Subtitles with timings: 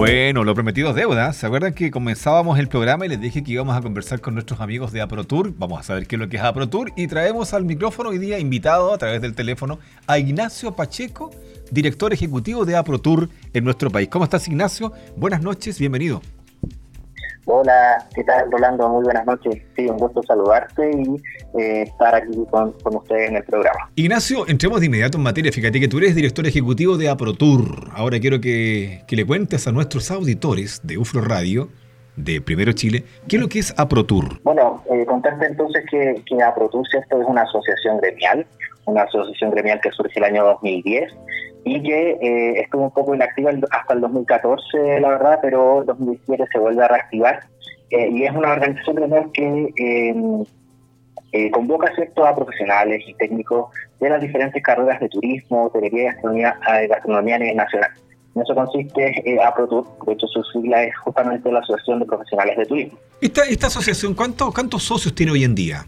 [0.00, 1.30] Bueno, lo prometido es deuda.
[1.34, 4.58] ¿Se acuerdan que comenzábamos el programa y les dije que íbamos a conversar con nuestros
[4.60, 5.52] amigos de AproTour?
[5.58, 8.38] Vamos a saber qué es lo que es AproTour y traemos al micrófono hoy día
[8.38, 11.30] invitado a través del teléfono a Ignacio Pacheco,
[11.70, 14.08] director ejecutivo de AproTour en nuestro país.
[14.08, 14.90] ¿Cómo estás, Ignacio?
[15.16, 16.22] Buenas noches, bienvenido.
[17.52, 18.88] Hola, ¿qué tal, Rolando?
[18.88, 19.60] Muy buenas noches.
[19.74, 21.16] Sí, un gusto saludarte y
[21.60, 23.90] eh, estar aquí con, ustedes en el programa.
[23.96, 25.50] Ignacio, entremos de inmediato en materia.
[25.50, 27.90] Fíjate que tú eres director ejecutivo de AproTour.
[27.92, 31.68] Ahora quiero que, le cuentes a nuestros auditores de UFRO Radio
[32.14, 34.40] de Primero Chile, ¿qué es lo que es AproTour?
[34.42, 38.46] Bueno, eh, contarte entonces que, que AproTour esto es una asociación gremial,
[38.84, 41.12] una asociación gremial que surge el año 2010
[41.64, 46.44] y que eh, estuvo un poco inactiva hasta el 2014, la verdad, pero en 2017
[46.52, 47.40] se vuelve a reactivar.
[47.90, 50.14] Eh, y es una organización que eh,
[51.32, 52.24] eh, convoca ¿cierto?
[52.24, 53.70] a profesionales y técnicos
[54.00, 57.90] de las diferentes carreras de turismo, hotelería y gastronomía, gastronomía a nivel nacional.
[58.34, 62.56] En eso consiste eh, APROTUR, de hecho su sigla es justamente la Asociación de Profesionales
[62.56, 62.98] de Turismo.
[63.20, 65.84] Esta, esta asociación, ¿cuántos, ¿cuántos socios tiene hoy en día?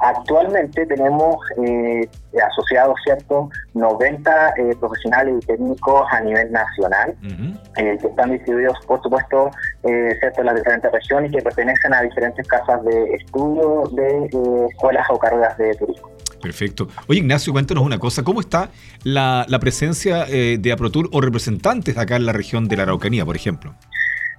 [0.00, 2.08] Actualmente tenemos eh,
[2.42, 7.14] asociados, ¿cierto?, 90 eh, profesionales y técnicos a nivel nacional,
[7.76, 9.50] eh, que están distribuidos, por supuesto,
[9.82, 15.06] ¿cierto?, en las diferentes regiones y que pertenecen a diferentes casas de estudio de escuelas
[15.10, 16.08] o carreras de turismo.
[16.40, 16.88] Perfecto.
[17.06, 18.22] Oye, Ignacio, cuéntanos una cosa.
[18.22, 18.70] ¿Cómo está
[19.04, 23.36] la, la presencia de APROTUR o representantes acá en la región de la Araucanía, por
[23.36, 23.74] ejemplo?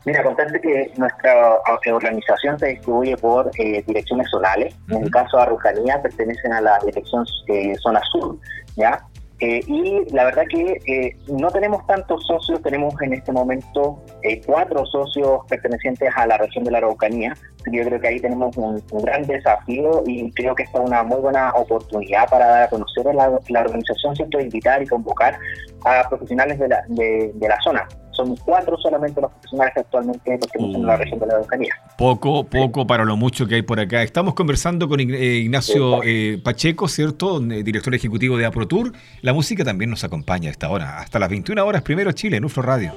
[0.03, 1.59] Mira, contarte que nuestra
[1.91, 4.75] organización se distribuye por eh, direcciones zonales.
[4.89, 8.37] En el caso de Araucanía pertenecen a la dirección eh, zona sur,
[8.75, 9.05] ¿ya?
[9.39, 14.03] Eh, y la verdad que no tenemos tantos socios, tenemos en este momento
[14.45, 17.33] cuatro socios pertenecientes a la región de la Araucanía.
[17.71, 21.19] Yo creo que ahí tenemos un, gran desafío y creo que esta es una muy
[21.21, 25.37] buena oportunidad para dar a conocer a la, la organización, siento invitar y convocar
[25.85, 27.87] a profesionales de la, de la zona
[28.21, 31.73] son cuatro solamente los profesionales que actualmente tenemos en la región de la Araucanía.
[31.97, 34.03] Poco, poco para lo mucho que hay por acá.
[34.03, 37.41] Estamos conversando con eh, Ignacio eh, Pacheco, ¿cierto?
[37.41, 38.93] Eh, director ejecutivo de AproTour.
[39.21, 42.45] La música también nos acompaña a esta hora, hasta las 21 horas, primero Chile, en
[42.45, 42.93] UFRO Radio.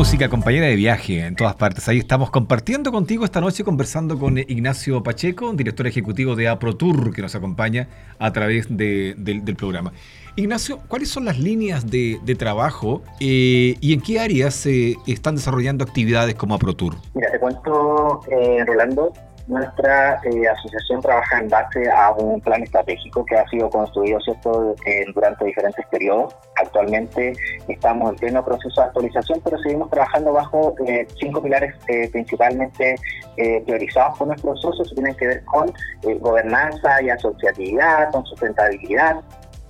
[0.00, 1.86] Música compañera de viaje en todas partes.
[1.86, 7.20] Ahí estamos compartiendo contigo esta noche, conversando con Ignacio Pacheco, director ejecutivo de AproTour, que
[7.20, 7.86] nos acompaña
[8.18, 9.92] a través del programa.
[10.36, 15.84] Ignacio, ¿cuáles son las líneas de, trabajo eh, y en qué áreas se están desarrollando
[15.84, 16.96] actividades como AproTour?
[17.12, 19.12] Mira, te cuento, eh, Rolando,
[19.50, 24.74] nuestra eh, asociación trabaja en base a un plan estratégico que ha sido construido ¿cierto?
[25.12, 26.34] durante diferentes periodos.
[26.56, 27.32] Actualmente
[27.66, 32.94] estamos en pleno proceso de actualización, pero seguimos trabajando bajo eh, cinco pilares eh, principalmente
[33.64, 35.72] priorizados por nuestros socios que tienen que ver con
[36.20, 39.22] gobernanza y asociatividad, con sustentabilidad.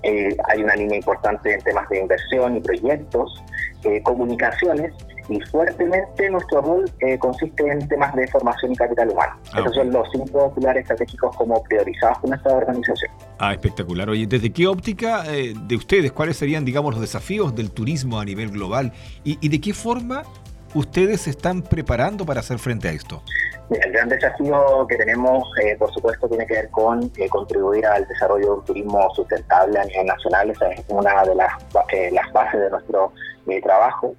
[0.02, 3.44] hay una línea importante en temas de inversión y proyectos,
[4.02, 4.92] comunicaciones
[5.28, 9.32] y fuertemente nuestro rol eh, consiste en temas de formación y capital humano.
[9.52, 13.10] Ah, Esos son los cinco pilares estratégicos como priorizados por nuestra organización.
[13.38, 14.08] Ah, espectacular.
[14.10, 18.24] Oye, ¿desde qué óptica eh, de ustedes, cuáles serían, digamos, los desafíos del turismo a
[18.24, 18.92] nivel global
[19.24, 20.22] y, de qué forma
[20.74, 23.22] ustedes se están preparando para hacer frente a esto?
[23.70, 28.46] El gran desafío que tenemos, eh, por supuesto, tiene que ver con contribuir al desarrollo
[28.46, 30.50] de un turismo sustentable a nivel nacional.
[30.50, 31.52] Esa es una de las,
[32.12, 33.12] las bases de nuestro
[33.62, 34.14] trabajo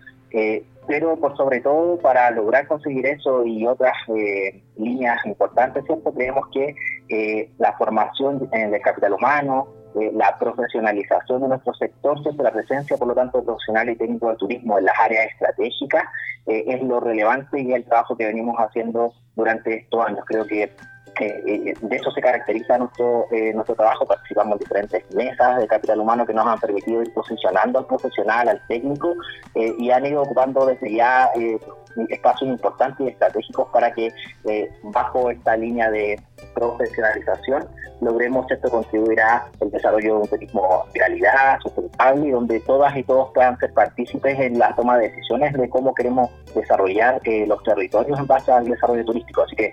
[0.88, 6.14] pero por sobre todo para lograr conseguir eso y otras eh, líneas importantes, ¿cierto?
[6.14, 6.76] creemos que
[7.10, 9.68] eh, la formación del capital humano,
[10.00, 12.44] eh, la profesionalización de nuestro sector, ¿cierto?
[12.44, 16.04] la presencia, por lo tanto, profesional y técnico del turismo en las áreas estratégicas
[16.48, 20.26] es lo relevante y el trabajo que venimos haciendo durante estos años.
[20.26, 20.72] Creo que
[21.20, 24.06] eh, de eso se caracteriza nuestro, eh, nuestro trabajo.
[24.06, 28.48] Participamos en diferentes mesas de capital humano que nos han permitido ir posicionando al profesional,
[28.50, 29.14] al técnico,
[29.56, 31.30] eh, y han ido ocupando desde ya
[32.10, 34.14] espacios importantes y estratégicos para que
[34.84, 36.20] bajo esta línea de
[36.54, 37.68] profesionalización
[38.02, 41.60] logremos esto contribuir a el desarrollo de un turismo de calidad,
[42.02, 45.70] sustentable, y donde todas y todos puedan ser partícipes en la toma de decisiones de
[45.70, 49.44] cómo queremos desarrollar los territorios en base al desarrollo turístico.
[49.44, 49.72] Así que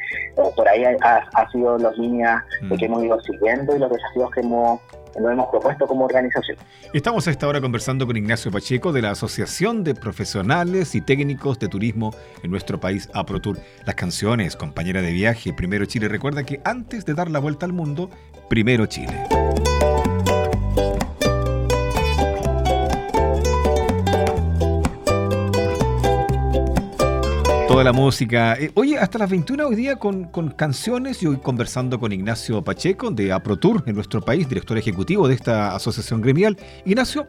[0.54, 2.75] por ahí ha, ha sido las líneas mm.
[2.75, 4.80] que hemos ido siguiendo y los desafíos que hemos
[5.19, 6.58] nos hemos propuesto como organización.
[6.92, 11.58] Estamos a esta hora conversando con Ignacio Pacheco de la Asociación de Profesionales y Técnicos
[11.58, 13.58] de Turismo en nuestro país, APROTUR.
[13.84, 16.08] Las canciones, compañera de viaje, Primero Chile.
[16.08, 18.10] Recuerda que antes de dar la vuelta al mundo,
[18.48, 19.38] primero Chile.
[27.78, 28.56] Toda la música.
[28.58, 32.64] Eh, oye, hasta las 21 hoy día con, con canciones y hoy conversando con Ignacio
[32.64, 36.56] Pacheco de AproTour en nuestro país, director ejecutivo de esta asociación gremial.
[36.84, 37.28] Ignacio,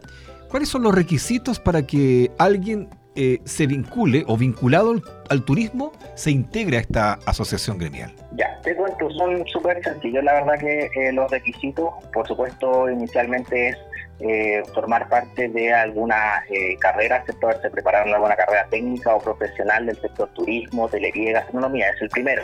[0.50, 4.96] ¿cuáles son los requisitos para que alguien eh, se vincule o vinculado
[5.30, 8.12] al, turismo se integre a esta asociación gremial?
[8.36, 10.24] Ya, te cuento, son súper sencillos.
[10.24, 13.78] La verdad que eh, los requisitos, por supuesto, inicialmente es
[14.22, 17.50] eh, formar parte de alguna eh, carrera, ¿cierto?
[17.62, 22.10] se preparar en alguna carrera técnica o profesional del sector turismo, hotelería gastronomía, es el
[22.10, 22.44] primero.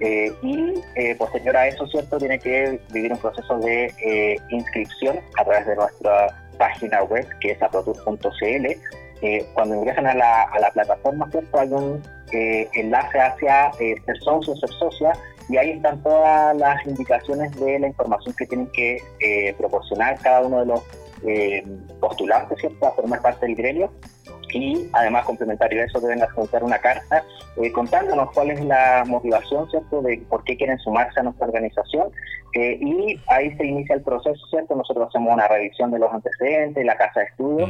[0.00, 2.18] Eh, y posterior a eso, ¿cierto?
[2.18, 6.26] Tiene que vivir un proceso de inscripción a través de nuestra
[6.58, 8.66] página web, que es aprotur.cl.
[9.54, 11.58] cuando ingresan a la, a la plataforma, ¿cierto?
[11.58, 15.12] Hay un enlace hacia ser socio, ser socia,
[15.48, 20.60] y ahí están todas las indicaciones de la información que tienen que proporcionar cada uno
[20.60, 20.82] de los
[21.24, 21.64] eh,
[22.58, 22.86] ¿cierto?
[22.86, 23.90] a formar parte del gremio.
[24.52, 27.24] Y además complementario a eso deben adjuntar una carta
[27.56, 32.10] eh, contándonos cuál es la motivación cierto de por qué quieren sumarse a nuestra organización
[32.56, 36.86] eh, y ahí se inicia el proceso cierto nosotros hacemos una revisión de los antecedentes
[36.86, 37.68] la casa de estudio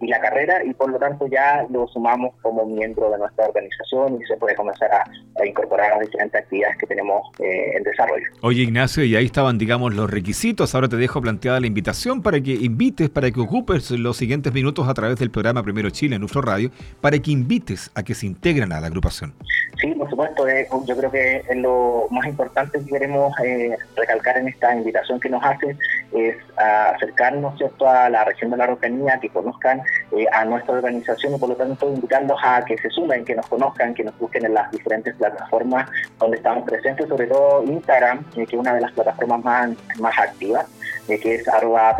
[0.00, 4.18] y la carrera y por lo tanto ya lo sumamos como miembro de nuestra organización
[4.20, 8.24] y se puede comenzar a, incorporar a las diferentes actividades que tenemos en desarrollo.
[8.40, 12.40] Oye Ignacio y ahí estaban digamos los requisitos ahora te dejo planteada la invitación para
[12.40, 16.20] que invites, para que ocupes los siguientes minutos a través del programa Primero Chile en
[16.20, 16.70] nuestro radio,
[17.00, 19.34] para que invites a que se integren a la agrupación.
[19.80, 20.46] Sí, por supuesto.
[20.48, 23.32] Eh, yo creo que es lo más importante que queremos
[23.74, 25.76] eh, recalcar en esta invitación que nos hace
[26.12, 27.88] es acercarnos ¿cierto?
[27.88, 29.82] a la región de la Araucanía, que conozcan
[30.12, 33.46] eh, a nuestra organización y por lo tanto invitarlos a que se sumen, que nos
[33.48, 35.88] conozcan, que nos busquen en las diferentes plataformas
[36.18, 40.66] donde estamos presentes, sobre todo Instagram, que es una de las plataformas más, más activas
[41.06, 41.96] que es arroba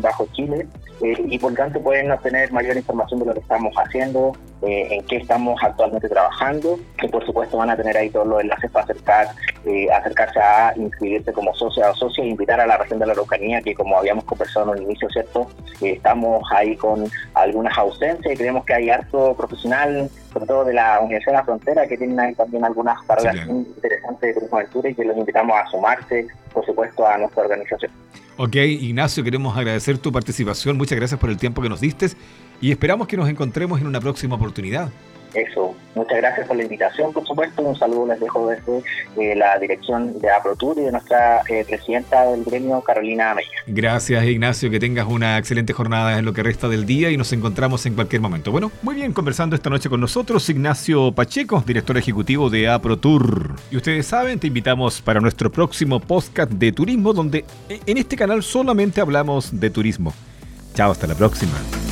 [0.00, 0.66] bajo chile
[1.00, 4.32] eh, y por tanto pueden obtener mayor información de lo que estamos haciendo,
[4.62, 8.40] eh, en qué estamos actualmente trabajando, que por supuesto van a tener ahí todos los
[8.40, 9.28] enlaces para acercar,
[9.64, 13.12] eh, acercarse a inscribirse como socio o socio e invitar a la región de la
[13.12, 15.48] Araucanía, que como habíamos conversado en el inicio, ¿cierto?
[15.80, 20.98] estamos ahí con algunas ausencias y creemos que hay harto profesional, sobre todo de la
[20.98, 24.94] Universidad de la Frontera, que tienen ahí también algunas carreras interesantes de turismo aventura y
[24.96, 27.92] que los invitamos a sumarse, por supuesto, a nuestra organización.
[28.40, 30.76] Ok, Ignacio, queremos agradecer tu participación.
[30.76, 32.10] Muchas gracias por el tiempo que nos diste
[32.60, 34.92] y esperamos que nos encontremos en una próxima oportunidad.
[35.34, 37.62] Eso, muchas gracias por la invitación, por supuesto.
[37.62, 38.82] Un saludo les dejo desde
[39.16, 43.48] eh, la dirección de AproTour y de nuestra eh, presidenta del gremio, Carolina Amaya.
[43.66, 44.70] Gracias, Ignacio.
[44.70, 47.94] Que tengas una excelente jornada en lo que resta del día y nos encontramos en
[47.94, 48.50] cualquier momento.
[48.50, 53.56] Bueno, muy bien, conversando esta noche con nosotros, Ignacio Pacheco, director ejecutivo de AproTour.
[53.70, 58.42] Y ustedes saben, te invitamos para nuestro próximo podcast de turismo, donde en este canal
[58.42, 60.12] solamente hablamos de turismo.
[60.74, 61.87] Chao, hasta la próxima.